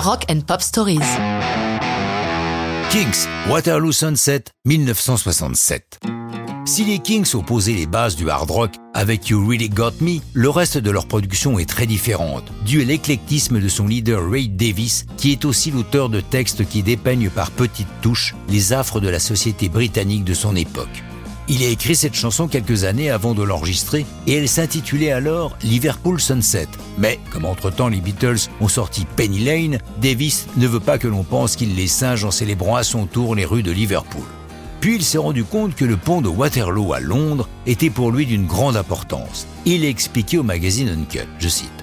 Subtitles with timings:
[0.00, 0.98] Rock and Pop Stories.
[2.88, 6.00] Kings, Waterloo Sunset, 1967.
[6.64, 10.20] Si les Kings ont posé les bases du hard rock avec You Really Got Me,
[10.32, 14.48] le reste de leur production est très différente, dû à l'éclectisme de son leader Ray
[14.48, 19.08] Davis, qui est aussi l'auteur de textes qui dépeignent par petites touches les affres de
[19.08, 21.04] la société britannique de son époque.
[21.52, 26.20] Il a écrit cette chanson quelques années avant de l'enregistrer et elle s'intitulait alors Liverpool
[26.20, 26.68] Sunset.
[26.96, 31.24] Mais comme entre-temps les Beatles ont sorti Penny Lane, Davis ne veut pas que l'on
[31.24, 34.22] pense qu'il les singe en célébrant à son tour les rues de Liverpool.
[34.80, 38.26] Puis il s'est rendu compte que le pont de Waterloo à Londres était pour lui
[38.26, 39.48] d'une grande importance.
[39.66, 41.79] Il a expliqué au magazine Uncut, je cite.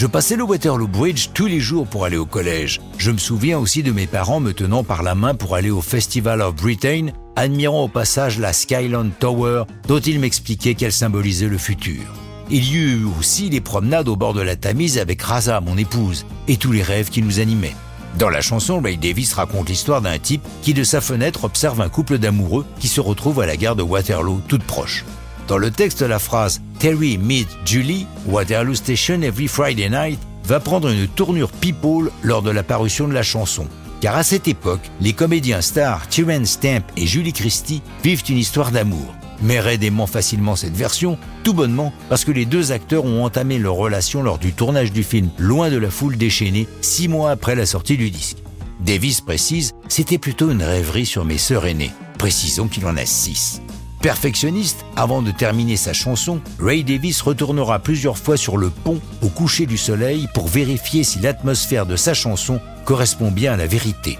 [0.00, 2.80] Je passais le Waterloo Bridge tous les jours pour aller au collège.
[2.98, 5.80] Je me souviens aussi de mes parents me tenant par la main pour aller au
[5.80, 11.58] Festival of Britain, admirant au passage la Skyland Tower dont ils m'expliquaient qu'elle symbolisait le
[11.58, 12.02] futur.
[12.48, 16.26] Il y eut aussi les promenades au bord de la Tamise avec Raza, mon épouse,
[16.46, 17.74] et tous les rêves qui nous animaient.
[18.20, 21.88] Dans la chanson, Ray Davis raconte l'histoire d'un type qui de sa fenêtre observe un
[21.88, 25.04] couple d'amoureux qui se retrouve à la gare de Waterloo toute proche.
[25.48, 30.90] Dans le texte, la phrase Terry meet Julie, Waterloo Station every Friday night va prendre
[30.90, 33.66] une tournure people lors de la parution de la chanson.
[34.02, 38.70] Car à cette époque, les comédiens stars Terence Stamp et Julie Christie vivent une histoire
[38.70, 39.14] d'amour.
[39.40, 43.58] Mais Red aimant facilement cette version, tout bonnement parce que les deux acteurs ont entamé
[43.58, 47.54] leur relation lors du tournage du film Loin de la foule déchaînée, six mois après
[47.54, 48.36] la sortie du disque.
[48.80, 51.92] Davis précise, c'était plutôt une rêverie sur mes sœurs aînées.
[52.18, 53.62] Précisons qu'il en a six.
[54.00, 59.28] Perfectionniste, avant de terminer sa chanson, Ray Davis retournera plusieurs fois sur le pont au
[59.28, 64.16] coucher du soleil pour vérifier si l'atmosphère de sa chanson correspond bien à la vérité.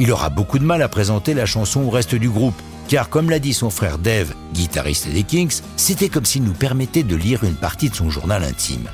[0.00, 3.30] Il aura beaucoup de mal à présenter la chanson au reste du groupe, car comme
[3.30, 7.44] l'a dit son frère Dave, guitariste des Kings, c'était comme s'il nous permettait de lire
[7.44, 8.88] une partie de son journal intime.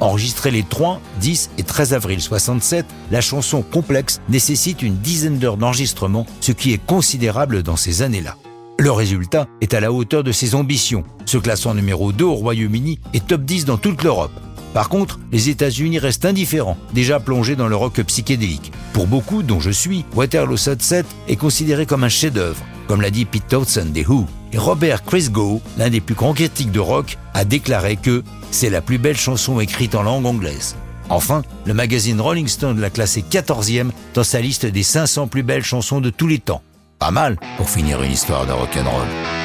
[0.00, 5.56] Enregistrée les 3, 10 et 13 avril 67, la chanson complexe nécessite une dizaine d'heures
[5.56, 8.36] d'enregistrement, ce qui est considérable dans ces années-là.
[8.80, 12.98] Le résultat est à la hauteur de ses ambitions, se classant numéro 2 au Royaume-Uni
[13.12, 14.32] et top 10 dans toute l'Europe.
[14.72, 18.72] Par contre, les États-Unis restent indifférents, déjà plongés dans le rock psychédélique.
[18.94, 23.26] Pour beaucoup, dont je suis, Waterloo Sunset est considéré comme un chef-d'œuvre, comme l'a dit
[23.26, 24.24] Pete Townsend des Who.
[24.54, 28.80] Et Robert Christgau, l'un des plus grands critiques de rock, a déclaré que c'est la
[28.80, 30.74] plus belle chanson écrite en langue anglaise.
[31.10, 35.64] Enfin, le magazine Rolling Stone l'a classé 14e dans sa liste des 500 plus belles
[35.64, 36.62] chansons de tous les temps.
[37.00, 39.39] Pas mal pour finir une histoire de rock'n'roll.